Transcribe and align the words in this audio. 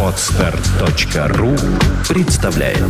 Отстар.ру 0.00 1.56
представляет 2.08 2.80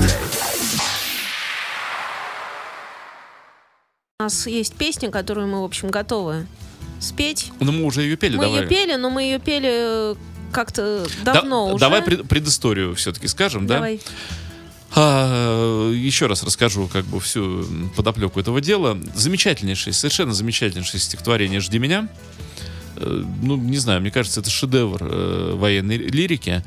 У 4.21 4.23
нас 4.25 4.47
есть 4.47 4.75
песня, 4.75 5.11
которую 5.11 5.47
мы, 5.49 5.63
в 5.63 5.65
общем, 5.65 5.89
готовы 5.89 6.47
спеть. 7.01 7.51
Ну, 7.61 7.73
мы 7.73 7.85
уже 7.85 8.03
ее 8.03 8.17
пели, 8.17 8.37
мы 8.37 8.43
давай. 8.45 8.61
ее 8.63 8.69
пели, 8.69 8.95
но 8.97 9.09
мы 9.09 9.23
ее 9.23 9.39
пели 9.39 9.71
э, 10.13 10.15
как-то 10.53 11.07
давно 11.25 11.69
Да- 11.69 11.73
уже. 11.75 11.81
Давай 11.81 12.03
пред- 12.03 12.29
предысторию 12.29 12.95
все-таки 12.95 13.27
скажем, 13.27 13.67
да? 13.67 13.77
Давай. 13.77 14.03
А, 14.95 15.91
еще 15.93 16.27
раз 16.27 16.43
расскажу 16.43 16.89
как 16.93 17.07
бы 17.07 17.21
всю 17.21 17.67
подоплеку 17.97 18.39
этого 18.39 18.61
дела. 18.61 18.99
Замечательнейшее, 19.15 19.95
совершенно 19.95 20.35
замечательнейшее 20.35 21.01
стихотворение 21.01 21.61
«Жди 21.61 21.79
меня». 21.79 22.09
Э, 22.97 23.25
Ну, 23.43 23.57
не 23.57 23.79
знаю, 23.79 24.01
мне 24.01 24.11
кажется, 24.11 24.41
это 24.41 24.51
шедевр 24.51 24.99
э, 25.03 25.55
военной 25.55 25.97
лирики. 25.97 26.63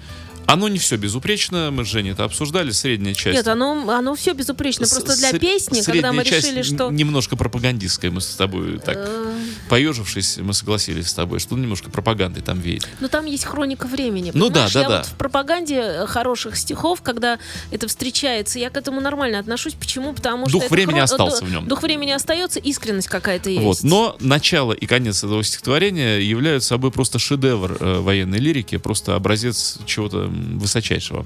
Оно 0.48 0.70
не 0.70 0.80
все 0.80 0.96
безупречно, 0.96 1.72
мы 1.72 1.84
с 1.84 1.90
Женей 1.90 2.14
это 2.14 2.24
обсуждали, 2.24 2.72
средняя 2.72 3.14
часть. 3.14 3.36
Нет, 3.36 3.48
оно, 3.50 3.90
оно 3.90 4.16
все 4.16 4.32
безупречно. 4.32 4.88
Просто 4.88 5.18
для 5.18 5.34
песни, 5.38 5.82
когда 5.82 6.14
мы 6.14 6.24
решили, 6.24 6.62
что... 6.62 6.90
Немножко 6.90 7.36
пропагандистская, 7.36 8.12
мы 8.12 8.22
с 8.22 8.28
тобой 8.28 8.80
так, 8.80 8.96
э, 8.98 9.37
поежившись, 9.70 10.38
мы 10.38 10.54
согласились 10.54 11.08
с 11.08 11.14
тобой, 11.14 11.40
что 11.40 11.56
немножко 11.56 11.90
пропагандой 11.90 12.42
там 12.42 12.60
веет. 12.60 12.88
Ну, 13.00 13.08
там 13.08 13.26
есть 13.26 13.46
хроника 13.46 13.88
времени. 13.88 14.32
Ну 14.34 14.50
да, 14.50 14.68
понимаешь? 14.68 14.74
да, 14.74 14.82
я 14.82 14.90
да. 14.90 14.98
вот 14.98 15.08
в 15.08 15.14
пропаганде 15.14 15.80
э, 15.80 16.08
хороших 16.08 16.58
стихов, 16.58 17.02
когда 17.02 17.40
это 17.72 17.88
встречается, 17.88 18.60
я 18.60 18.70
к 18.70 18.78
этому 18.78 19.02
нормально 19.02 19.40
отношусь. 19.40 19.74
Почему? 19.74 20.14
Потому 20.14 20.46
что... 20.46 20.54
Дух 20.54 20.64
это 20.66 20.74
времени 20.74 21.00
хро- 21.00 21.04
остался 21.04 21.46
в 21.46 21.52
нем. 21.52 21.68
Дух 21.68 21.84
времени 21.84 22.12
остается, 22.12 22.60
искренность 22.60 23.08
какая-то 23.08 23.50
есть. 23.50 23.64
Вот. 23.64 23.84
Но 23.84 24.16
начало 24.20 24.74
и 24.74 24.86
конец 24.86 25.24
этого 25.24 25.44
стихотворения 25.44 26.20
являются 26.20 26.70
собой 26.70 26.92
просто 26.92 27.20
шедевр 27.20 27.78
э, 27.80 28.00
военной 28.00 28.40
лирики, 28.40 28.78
просто 28.78 29.16
образец 29.16 29.80
чего-то 29.86 30.28
высочайшего. 30.28 31.26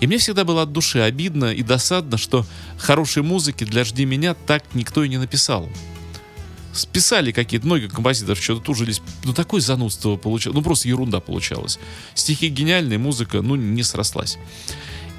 И 0.00 0.06
мне 0.06 0.18
всегда 0.18 0.44
было 0.44 0.62
от 0.62 0.72
души 0.72 1.00
обидно 1.00 1.52
и 1.52 1.62
досадно, 1.62 2.18
что 2.18 2.44
хорошей 2.78 3.22
музыки 3.22 3.64
для 3.64 3.84
«Жди 3.84 4.04
меня» 4.04 4.34
так 4.34 4.64
никто 4.74 5.04
и 5.04 5.08
не 5.08 5.18
написал. 5.18 5.68
Списали 6.72 7.32
какие-то, 7.32 7.66
многие 7.66 7.88
композиторы 7.88 8.40
что-то 8.40 8.62
тужились, 8.62 9.02
ну 9.24 9.32
такое 9.32 9.60
занудство 9.60 10.16
получалось, 10.16 10.56
ну 10.56 10.62
просто 10.62 10.88
ерунда 10.88 11.20
получалась. 11.20 11.78
Стихи 12.14 12.48
гениальные, 12.48 12.98
музыка, 12.98 13.42
ну 13.42 13.56
не 13.56 13.82
срослась. 13.82 14.38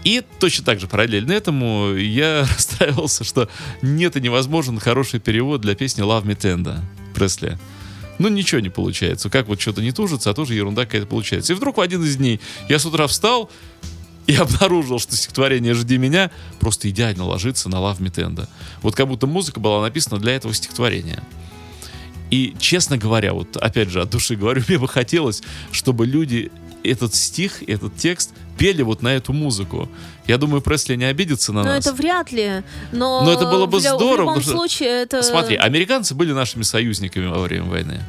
И 0.03 0.21
точно 0.39 0.65
так 0.65 0.79
же 0.79 0.87
параллельно 0.87 1.31
этому 1.31 1.93
я 1.95 2.41
расстраивался, 2.55 3.23
что 3.23 3.49
нет 3.81 4.15
и 4.17 4.21
невозможен 4.21 4.79
хороший 4.79 5.19
перевод 5.19 5.61
для 5.61 5.75
песни 5.75 6.03
Love 6.03 6.25
Me 6.25 6.35
Tender 6.35 6.79
Пресли. 7.13 7.57
Ну, 8.19 8.27
ничего 8.29 8.61
не 8.61 8.69
получается. 8.69 9.29
Как 9.29 9.47
вот 9.47 9.59
что-то 9.59 9.81
не 9.81 9.91
тужится, 9.91 10.29
а 10.29 10.33
тоже 10.33 10.53
ерунда 10.53 10.85
какая-то 10.85 11.07
получается. 11.07 11.53
И 11.53 11.55
вдруг 11.55 11.77
в 11.77 11.81
один 11.81 12.03
из 12.03 12.15
дней 12.17 12.39
я 12.69 12.79
с 12.79 12.85
утра 12.85 13.07
встал 13.07 13.49
и 14.27 14.35
обнаружил, 14.37 14.99
что 14.99 15.15
стихотворение 15.15 15.73
«Жди 15.73 15.97
меня» 15.97 16.31
просто 16.59 16.89
идеально 16.89 17.25
ложится 17.25 17.69
на 17.69 17.75
Love 17.75 17.99
Me 17.99 18.11
Tender. 18.11 18.47
Вот 18.81 18.95
как 18.95 19.07
будто 19.07 19.27
музыка 19.27 19.59
была 19.59 19.81
написана 19.81 20.19
для 20.19 20.35
этого 20.35 20.53
стихотворения. 20.53 21.21
И, 22.31 22.55
честно 22.59 22.97
говоря, 22.97 23.33
вот 23.33 23.57
опять 23.57 23.89
же 23.89 24.01
от 24.01 24.09
души 24.09 24.35
говорю, 24.35 24.63
мне 24.67 24.77
бы 24.79 24.87
хотелось, 24.87 25.43
чтобы 25.71 26.05
люди 26.05 26.51
этот 26.83 27.13
стих, 27.15 27.63
этот 27.67 27.95
текст 27.95 28.33
пели 28.57 28.81
вот 28.81 29.01
на 29.01 29.09
эту 29.15 29.33
музыку. 29.33 29.89
Я 30.27 30.37
думаю, 30.37 30.61
Пресли 30.61 30.95
не 30.95 31.05
обидится 31.05 31.53
на 31.53 31.63
Но 31.63 31.69
нас. 31.69 31.85
это 31.85 31.95
вряд 31.95 32.31
ли. 32.31 32.63
Но, 32.91 33.23
Но 33.23 33.31
это 33.31 33.45
было 33.45 33.65
бы 33.65 33.77
лю- 33.77 33.81
здорово, 33.95 34.33
В 34.33 34.37
любом 34.37 34.43
случае, 34.43 34.89
это... 35.03 35.21
Смотри, 35.23 35.55
американцы 35.55 36.13
были 36.13 36.33
нашими 36.33 36.63
союзниками 36.63 37.27
во 37.27 37.39
время 37.39 37.65
войны. 37.65 38.01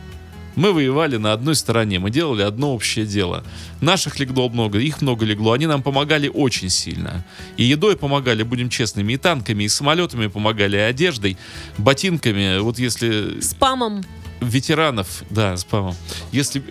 Мы 0.56 0.72
воевали 0.72 1.16
на 1.16 1.32
одной 1.32 1.54
стороне, 1.54 1.98
мы 1.98 2.10
делали 2.10 2.42
одно 2.42 2.74
общее 2.74 3.06
дело. 3.06 3.44
Наших 3.80 4.18
легло 4.18 4.48
много, 4.48 4.78
их 4.78 5.02
много 5.02 5.24
легло, 5.24 5.52
они 5.52 5.66
нам 5.66 5.82
помогали 5.82 6.28
очень 6.28 6.70
сильно. 6.70 7.24
И 7.56 7.64
едой 7.64 7.96
помогали, 7.96 8.42
будем 8.42 8.68
честными, 8.68 9.14
и 9.14 9.16
танками, 9.16 9.64
и 9.64 9.68
самолетами 9.68 10.28
помогали, 10.28 10.76
и 10.76 10.80
одеждой, 10.80 11.36
ботинками. 11.78 12.58
Вот 12.58 12.78
если 12.78 13.40
Спамом. 13.40 14.04
ветеранов, 14.40 15.24
да, 15.30 15.56
спамом, 15.56 15.94
если 16.32 16.62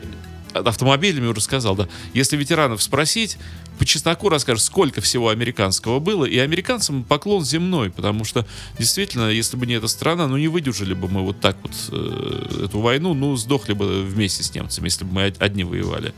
автомобилями 0.53 1.27
уже 1.27 1.41
сказал, 1.41 1.75
да, 1.75 1.87
если 2.13 2.37
ветеранов 2.37 2.81
спросить, 2.81 3.37
по 3.79 3.85
чесноку 3.85 4.29
расскажешь, 4.29 4.63
сколько 4.63 5.01
всего 5.01 5.29
американского 5.29 5.99
было, 5.99 6.25
и 6.25 6.37
американцам 6.37 7.03
поклон 7.03 7.43
земной, 7.43 7.89
потому 7.89 8.23
что 8.23 8.45
действительно, 8.77 9.29
если 9.29 9.57
бы 9.57 9.65
не 9.65 9.73
эта 9.73 9.87
страна, 9.87 10.27
ну 10.27 10.37
не 10.37 10.47
выдержали 10.47 10.93
бы 10.93 11.07
мы 11.07 11.21
вот 11.21 11.39
так 11.39 11.57
вот 11.61 11.71
э, 11.91 12.65
эту 12.65 12.79
войну, 12.79 13.13
ну 13.13 13.35
сдохли 13.35 13.73
бы 13.73 14.03
вместе 14.03 14.43
с 14.43 14.53
немцами, 14.53 14.85
если 14.85 15.05
бы 15.05 15.13
мы 15.13 15.27
од- 15.27 15.41
одни 15.41 15.63
воевали. 15.63 16.13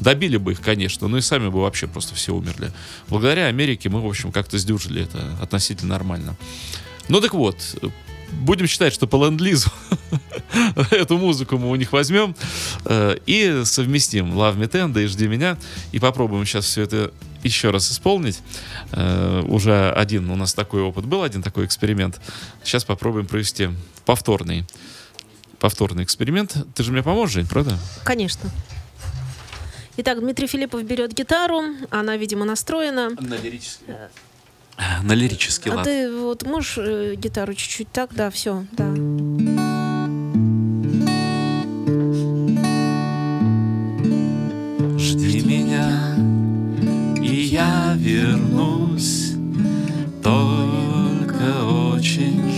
Добили 0.00 0.38
бы 0.38 0.52
их, 0.52 0.60
конечно, 0.60 1.06
но 1.06 1.18
и 1.18 1.20
сами 1.20 1.48
бы 1.48 1.60
вообще 1.60 1.86
просто 1.86 2.14
все 2.14 2.34
умерли. 2.34 2.72
Благодаря 3.08 3.46
Америке 3.46 3.88
мы, 3.88 4.00
в 4.00 4.06
общем, 4.06 4.32
как-то 4.32 4.58
сдюжили 4.58 5.02
это 5.02 5.38
относительно 5.40 5.90
нормально. 5.90 6.36
Ну 7.08 7.20
так 7.20 7.34
вот, 7.34 7.58
будем 8.32 8.66
считать, 8.66 8.92
что 8.92 9.06
по 9.06 9.16
ленд-лизу 9.16 9.70
эту 10.90 11.18
музыку 11.18 11.58
мы 11.58 11.70
у 11.70 11.74
них 11.76 11.92
возьмем 11.92 12.34
э, 12.84 13.16
и 13.26 13.62
совместим 13.64 14.32
Love 14.32 14.56
Me 14.56 14.68
Tender 14.68 15.02
и 15.02 15.06
Жди 15.06 15.26
меня 15.26 15.56
и 15.92 15.98
попробуем 15.98 16.44
сейчас 16.44 16.66
все 16.66 16.82
это 16.82 17.12
еще 17.42 17.70
раз 17.70 17.90
исполнить. 17.90 18.40
Э, 18.92 19.42
уже 19.46 19.90
один 19.92 20.30
у 20.30 20.36
нас 20.36 20.54
такой 20.54 20.82
опыт 20.82 21.04
был, 21.04 21.22
один 21.22 21.42
такой 21.42 21.66
эксперимент. 21.66 22.20
Сейчас 22.62 22.84
попробуем 22.84 23.26
провести 23.26 23.70
повторный 24.04 24.64
повторный 25.60 26.04
эксперимент. 26.04 26.56
Ты 26.74 26.82
же 26.82 26.92
мне 26.92 27.02
поможешь, 27.02 27.36
Жень, 27.36 27.46
правда? 27.46 27.78
Конечно. 28.04 28.50
Итак, 29.96 30.20
Дмитрий 30.20 30.46
Филиппов 30.46 30.82
берет 30.84 31.14
гитару, 31.14 31.62
она, 31.88 32.16
видимо, 32.18 32.44
настроена. 32.44 33.10
На 33.18 33.36
лирический. 33.36 33.94
На 35.02 35.12
лирический 35.12 35.70
А 35.70 35.76
лад. 35.76 35.84
ты 35.84 36.10
вот 36.12 36.44
можешь 36.46 36.78
э, 36.78 37.14
гитару 37.16 37.54
чуть-чуть 37.54 37.88
так? 37.92 38.14
Да, 38.14 38.30
все, 38.30 38.64
да. 38.72 38.86
Жди 44.98 45.40
меня, 45.42 46.16
и 47.22 47.42
я 47.42 47.94
вернусь. 47.96 49.32
Только 50.22 51.64
очень 51.92 52.50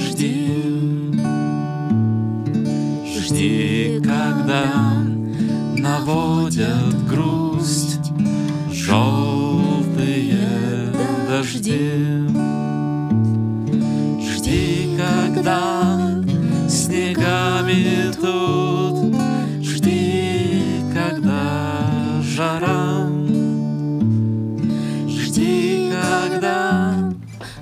дожди. 11.66 12.28
Жди, 14.20 14.96
когда 14.96 16.22
снегами 16.68 18.12
тут. 18.20 19.16
Жди, 19.62 20.62
когда 20.94 22.22
жара. 22.22 23.08
Жди, 25.08 25.90
когда 25.90 27.12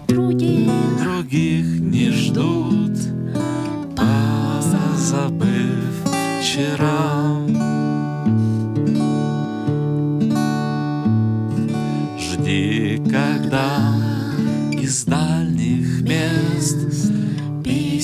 Другие 0.07 0.71
других 1.03 1.81
не 1.81 2.11
ждут, 2.11 2.99
позабыв 3.97 5.35
вчера. 6.41 6.94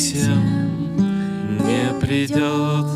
Писем 0.00 0.41
не 1.66 1.93
придет. 2.00 2.87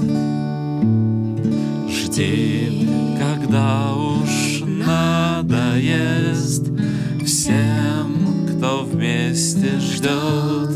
Жди, 1.91 2.88
когда 3.19 3.92
уж 3.92 4.62
надоест 4.64 6.62
всем, 7.23 8.49
кто 8.49 8.84
вместе 8.84 9.78
ждет. 9.81 10.70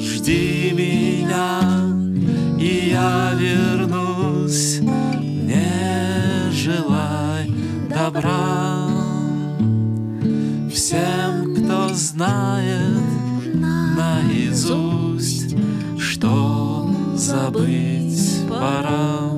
Жди 0.00 0.72
меня, 0.72 1.60
и 2.58 2.90
я 2.90 3.34
вернусь, 3.38 4.80
не 4.80 6.50
желай 6.50 7.52
добра 7.88 8.88
всем, 10.72 11.54
кто 11.54 11.88
знает 11.94 12.63
забыть 17.54 18.42
пора. 18.48 19.30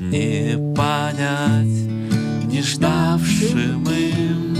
Не 0.00 0.74
понять, 0.74 1.88
не 2.46 2.62
ждавшим 2.62 3.84
им, 3.84 4.56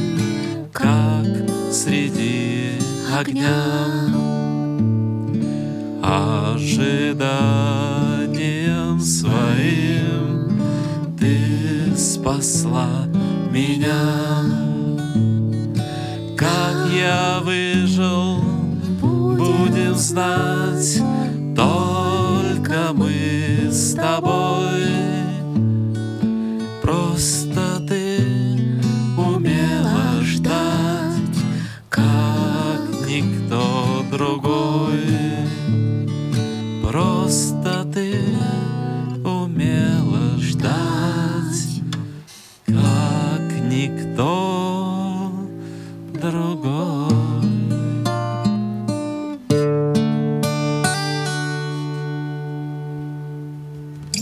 как 0.73 1.27
среди 1.73 2.73
огня 3.19 3.65
ожиданием 6.03 7.01
своим 9.01 10.61
ты 11.19 11.97
спасла 11.97 13.07
меня. 13.51 14.43
Как 16.37 16.93
я 16.93 17.41
выжил, 17.43 18.41
будем 19.01 19.95
знать 19.95 21.08
никто 33.21 34.05
другой. 34.11 35.01
Просто 36.83 37.85
ты 37.93 38.21
умела 39.25 40.39
ждать, 40.39 41.83
как 42.67 43.43
никто 43.65 45.33
другой. 46.15 46.79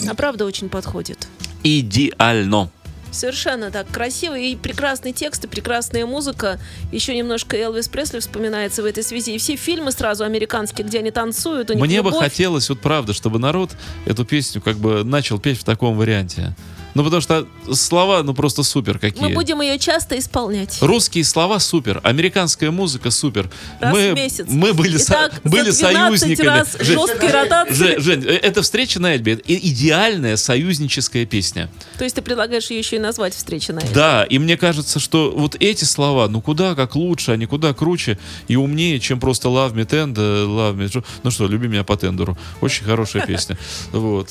А 0.09 0.15
правда 0.15 0.45
очень 0.45 0.69
подходит. 0.69 1.29
Идеально. 1.63 2.71
Совершенно 3.11 3.71
так 3.71 3.89
красиво 3.89 4.39
и 4.39 4.57
прекрасный 4.57 5.13
текст, 5.13 5.45
и 5.45 5.49
прекрасная 5.49 6.07
музыка. 6.07 6.59
Еще 6.93 7.17
немножко 7.17 7.57
Элвис 7.57 7.89
Пресли 7.89 8.19
вспоминается 8.19 8.83
в 8.83 8.85
этой 8.87 9.03
связи. 9.03 9.35
И 9.35 9.39
все 9.39 9.57
фильмы 9.57 9.93
сразу 9.93 10.25
американские, 10.25 10.87
где 10.87 10.99
они 10.99 11.11
танцуют, 11.11 11.71
Мне 11.71 12.03
бы 12.03 12.11
любовь. 12.11 12.23
хотелось, 12.23 12.69
вот 12.69 12.81
правда, 12.81 13.13
чтобы 13.13 13.39
народ 13.39 13.71
эту 14.05 14.25
песню 14.25 14.61
как 14.61 14.77
бы 14.77 15.05
начал 15.05 15.39
петь 15.39 15.59
в 15.59 15.65
таком 15.65 15.97
варианте. 15.97 16.55
Ну, 16.97 17.05
потому 17.05 17.21
что 17.21 17.47
слова, 17.75 18.23
ну, 18.23 18.33
просто 18.33 18.63
супер 18.63 18.99
какие. 18.99 19.23
Мы 19.23 19.35
будем 19.35 19.61
ее 19.61 19.79
часто 19.79 20.19
исполнять. 20.19 20.79
Русские 20.81 21.25
слова 21.25 21.59
супер, 21.59 22.01
американская 22.03 22.71
музыка 22.71 23.11
супер. 23.11 23.51
Раз 23.81 23.93
мы, 23.93 24.13
в 24.13 24.15
месяц. 24.15 24.47
мы 24.49 24.73
были, 24.73 24.97
со- 24.97 25.13
Итак, 25.13 25.33
за 25.45 25.51
были 25.51 25.71
12 25.73 25.79
союзниками. 25.79 26.47
раз 26.47 26.77
Жень, 26.81 26.99
жесткой 26.99 27.31
ротации. 27.33 27.75
Жень, 27.75 28.01
Жень, 28.01 28.25
э, 28.25 28.37
это 28.37 28.63
встреча 28.63 28.99
на 28.99 29.15
Эльбе. 29.15 29.39
Идеальная 29.47 30.37
союзническая 30.39 31.27
песня. 31.27 31.69
То 31.99 32.05
есть 32.05 32.17
ты 32.17 32.23
предлагаешь 32.23 32.71
ее 32.71 32.79
еще 32.79 32.97
и 32.97 32.99
назвать 32.99 33.35
«Встреча 33.35 33.75
на 33.75 33.81
Эльбе». 33.81 33.95
Да, 33.95 34.25
и 34.25 34.39
мне 34.39 34.57
кажется, 34.57 34.99
что 34.99 35.31
вот 35.37 35.55
эти 35.61 35.85
слова, 35.85 36.29
ну 36.29 36.41
куда 36.41 36.75
как 36.75 36.97
лучше, 36.97 37.33
они 37.33 37.45
куда 37.45 37.75
круче 37.75 38.19
и 38.49 38.57
умнее, 38.57 39.01
чем 39.01 39.21
просто 39.21 39.49
Love 39.49 39.75
Me 39.75 39.87
Tender, 39.87 40.47
Love 40.47 40.77
Me... 40.77 41.05
Ну 41.23 41.31
что, 41.31 41.47
люби 41.47 41.69
меня 41.69 41.85
по 41.85 41.95
тендеру. 41.99 42.39
Очень 42.63 42.85
хорошая 42.87 43.27
песня. 43.27 43.59
Вот. 43.93 44.31